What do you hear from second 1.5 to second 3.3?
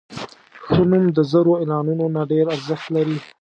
اعلانونو نه ډېر ارزښت لري.